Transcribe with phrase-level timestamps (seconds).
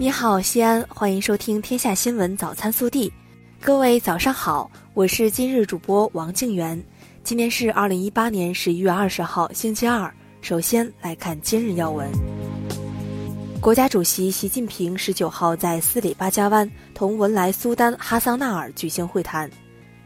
[0.00, 3.10] 你好，西安，欢迎收听《天下新闻早餐速递》。
[3.60, 6.80] 各位早上好，我是今日主播王静媛。
[7.24, 10.08] 今天是二零一八年十一月二十号，星期二。
[10.40, 12.08] 首先来看今日要闻。
[13.60, 19.50] 国家主席习近平十九号在斯里巴加湾同文莱苏丹哈桑纳尔举行会谈，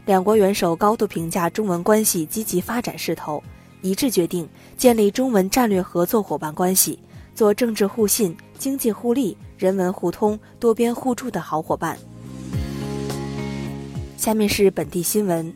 [0.06, 3.44] 两国元首高度评价中文关系积极发展势头，
[3.82, 6.98] 一致决定建立中文战略合作伙伴关系，
[7.34, 9.36] 做政治互信、经济互利。
[9.58, 11.96] 人文互通、多边互助的好伙伴。
[14.16, 15.54] 下面是本地新闻。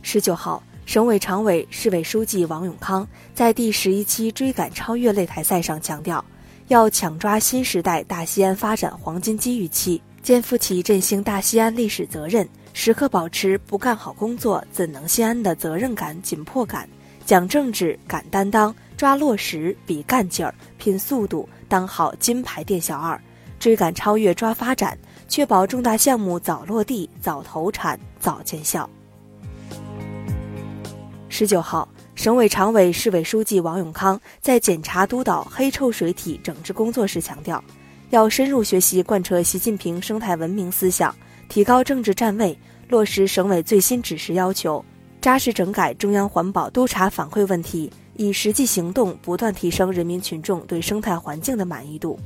[0.00, 6.24] 十九号，省委常委、市委书记王永康在第十一期追赶超越擂台赛上强调，
[6.68, 16.88] 要抢抓新时代大西安发展黄金机遇期，肩负起振兴大西安历史责任，时刻保持不干好工作怎能心安的责任感、紧迫感，
[17.26, 18.74] 讲政治、敢担当。
[18.98, 23.16] 抓落实，比干劲儿，拼速度，当好金牌店小二，
[23.60, 28.90] 追赶超越，抓发展，确保重大项目早落地、早投产、早见效。
[31.28, 37.62] 十九号，省委常委、市委书记王永康在检查督导黑臭水体整治工作时强调，
[38.10, 41.14] 要深入学习贯彻习近平生态文明思想，
[41.48, 44.84] 提高政治站位，落实省委最新指示要求，
[45.20, 47.88] 扎实整改中央环保督查反馈问题。
[48.18, 52.18] 以实际行动不断提升人民群众对生态环境的满意度。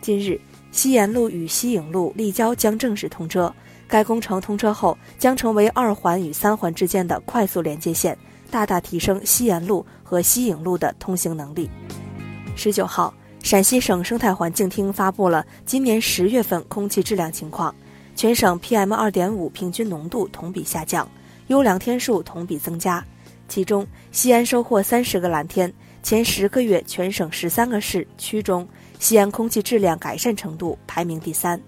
[0.00, 0.40] 近日，
[0.70, 3.52] 西延路与西影路立交将正式通车。
[3.88, 8.16] 该工程通车后，将成为二环与三环之间的快速连接线，
[8.50, 11.68] 大大提升西延路和西影路的通行能力。
[12.54, 13.12] 十九号，
[13.42, 17.74] 陕西省生态环境厅发布了今年十月份空气质量情况，
[18.14, 21.08] 全省 PM 二点五平均浓度同比下降，
[21.48, 23.04] 优良天数同比增加。
[23.48, 25.72] 其中，西安收获三十个蓝天。
[26.02, 28.66] 前十个月，全省十三个市区中，
[29.00, 31.60] 西安空气质量改善程度排名第三。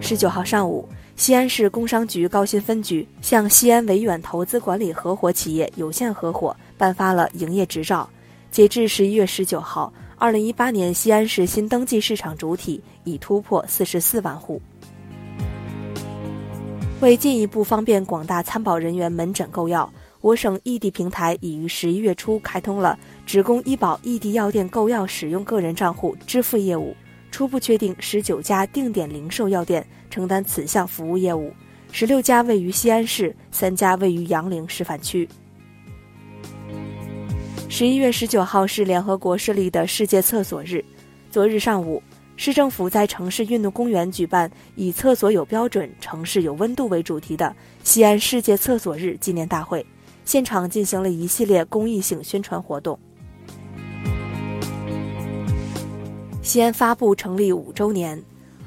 [0.00, 8.08] 十九号上午，西安市工商局高新分局向西安维远投资管理合伙企业有限合伙颁发了营业执照。
[8.50, 14.62] 截至十一月十九号，二零一八年西安市新登记市场主体已突破四十四万户。
[17.04, 19.92] 为进一步方便广大参保人员门诊购药，
[20.22, 26.96] 我省异地平台已于十一月初开通了职工医保异地药店购药使用个人账户支付业务，
[27.30, 31.52] 初步确定十九家定点零售药店承担此项服务业务，
[31.92, 35.28] 十六家位于西安市，三家位于杨凌示范区。
[37.68, 40.82] 十一月十九号是联合国设立的世界厕所日，
[41.30, 42.02] 昨日上午。
[42.36, 49.84] 市政府在城市运动公园举办以“厕所有标准，城市有温度”为主题的西安世界厕所日纪念大会，
[50.24, 52.98] 现场进行了一系列公益性宣传活动。
[56.42, 58.20] 西安发布成立五周年，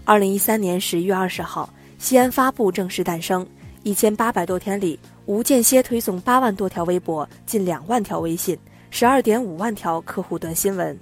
[0.05, 1.69] 二零一三年十一月二十号，
[1.99, 3.45] 西安发布正式诞生。
[3.83, 8.57] 一千八百多天里，无间歇推送八万多条微博，近两万条微信，
[8.89, 10.97] 十二点五万条客户端新闻。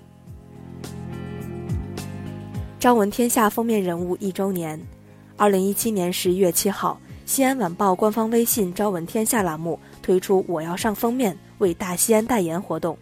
[2.85, 4.79] 朝闻天下封面人物一周年，
[5.37, 12.95] 二零一七年十一月七号，西安晚报官方微信“朝闻天下”栏目推出“我要上封面”为大西安代言活动。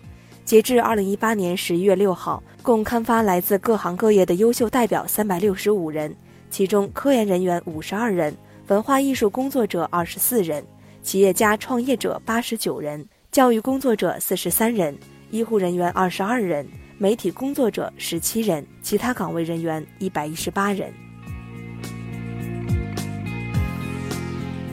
[0.45, 6.15] 截至二零一八年十一月六号，共刊发来自各行各业的优秀代表三百六十五人，
[6.49, 8.33] 其中科研人员五十二人，
[8.67, 10.65] 文化艺术工作者二十四人，
[11.01, 14.97] 企业家创业者八十九人，教育工作者四十三人，
[15.29, 16.65] 医护人员二十二人。
[17.03, 20.89] 媒体工作者十七人，其他岗位人员一百一十八人。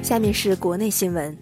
[0.00, 1.36] 下面是国内新闻。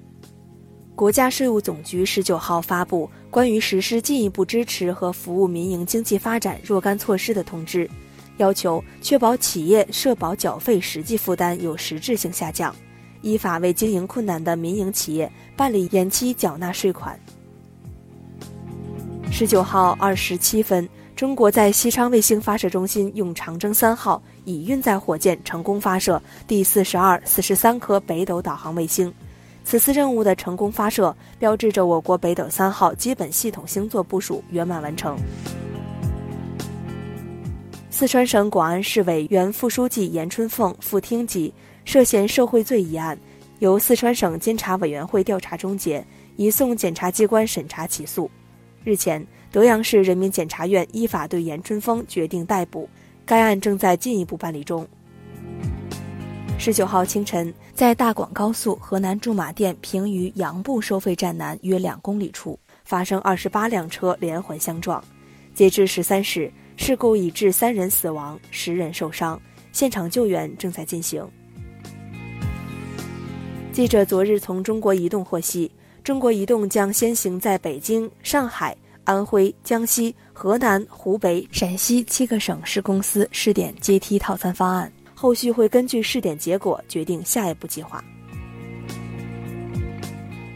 [0.95, 7.87] 国家税务总局十九号发布关于实施进一步支持和服务民营经济发展若干措施的通知，
[8.39, 12.75] 要求确保企业社保缴费实际负担有实质性下降，
[13.21, 17.21] 依法为经营困难的民营企业办理延期缴纳税款。
[19.31, 29.13] 十九号二十七分，中国在西昌卫星发射中心用长征三号乙运载火箭成功发射第四十二、四十三颗北斗导航卫星。
[29.63, 35.17] 此次任务的成功发射，标志着我国北斗三号基本系统星座部署圆满完成。
[37.91, 41.53] 四川省广安市委原副书记严春凤副厅级
[41.85, 43.17] 涉嫌受贿罪一案，
[43.61, 46.05] 由四川省监察委员会调查终结，
[46.37, 48.29] 移送检察机关审查起诉。
[48.85, 52.89] 日前，德阳市人民检察院依法对严春风决定逮捕，
[53.27, 54.87] 该案正在进一步办理中。
[56.59, 65.03] 十九号清晨，在大广高速河南驻马店平舆杨埠收费站南约两公里处，发生二十八辆车连环相撞。
[65.55, 69.41] 截至十三时，事故已致三人死亡，十人受伤，
[69.73, 71.25] 现场救援正在进行。
[73.71, 75.71] 记者昨日从中国移动获悉，
[76.09, 78.75] 中国移动将先行在北京、上海、
[79.05, 88.03] 安徽、江西、河南、湖北、陕西七个省市公司试点阶梯套餐方案，后续会根据试点结果决定下一步计划。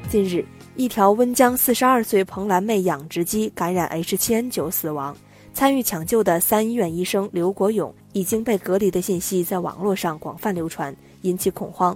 [0.08, 0.43] 近日，
[0.75, 5.14] 一条温江四十二岁彭兰妹养殖鸡感染 H7N9 死亡，
[5.52, 11.94] 参与抢救的三医院医生刘国勇已经被隔离的信息在网络上广泛流传，引起恐慌。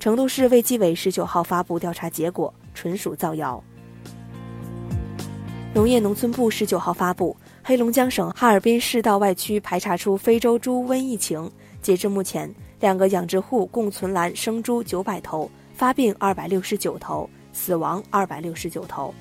[0.00, 3.60] 成都市卫计委十九号发布调查结果，纯属造谣。
[5.74, 11.50] 农业农村部十九号发布，黑龙江省哈尔滨市道外区排查出非洲猪瘟疫情，
[11.82, 19.12] 截至目前，两个养殖户共存栏生猪九百头，发病二百六十九头，死亡二百六十九头。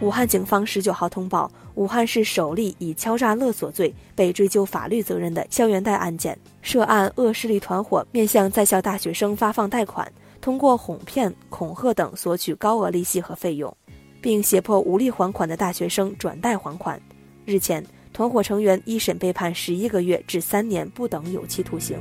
[0.00, 1.50] 武汉警方十九号通报。
[1.76, 10.10] 武汉市首例以敲诈勒索罪被追究法律责任的校园贷案件，涉案恶势力团伙面向在校大学生发放贷款，
[10.40, 13.74] 通过哄骗、恐吓等索取高额利息和费用，
[14.20, 17.00] 并胁迫无力还款的大学生转贷还款。
[17.44, 21.98] 日前，团伙成员一审被判十一个月至三年不等有期徒刑。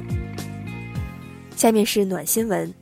[1.56, 2.74] 下面是暖新闻：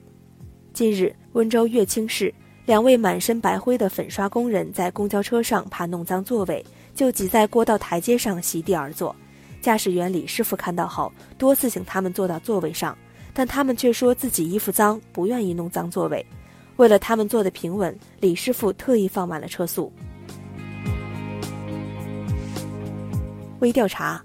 [0.74, 2.34] 近日，温州乐清市
[2.66, 6.64] 两位满身白灰的粉刷工人在公交车上怕弄脏座位。
[6.94, 9.16] 就挤在过道台阶上席地而坐，
[9.62, 12.98] 驾驶员李师傅看到后多次请他们坐到座位上，
[13.38, 16.26] 但他们却说自己衣服脏，不愿意弄脏座位。
[16.78, 19.94] 为了他们坐得平稳，李师傅特意放慢了车速。
[23.60, 24.20] 微调查：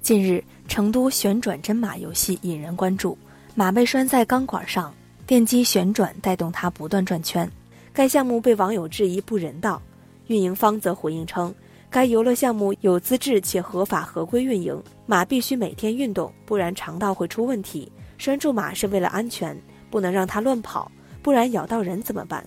[0.00, 3.18] 近日，成都旋转真马游戏引人关注，
[3.56, 4.94] 马被拴在钢管上，
[5.26, 7.50] 电机旋转带动它不断转圈。
[7.92, 9.82] 该项目被网友质疑不人道，
[10.28, 11.52] 运营方则回应称。
[11.90, 17.90] 该游乐项目有资质且合法合规运营，马必须每天运动，不然肠道会出问题。
[18.22, 19.60] 拴住马是为了安全，
[19.90, 20.88] 不能让它乱跑，
[21.24, 22.46] 不然咬到人怎么办？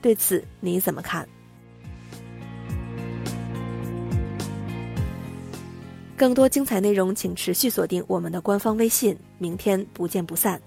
[0.00, 1.28] 对此你怎么看？
[6.16, 9.18] 更多精彩内容，请持续锁定我们的官方微信。
[9.38, 10.62] 明天不见不散。